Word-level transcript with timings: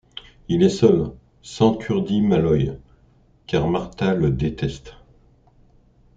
Il 0.47 0.63
est 0.63 0.69
seul, 0.69 1.13
sans 1.43 1.75
Kurdy 1.77 2.21
Malloy, 2.21 2.75
car 3.45 3.67
Martha 3.67 4.15
le 4.15 4.31
déteste. 4.31 4.95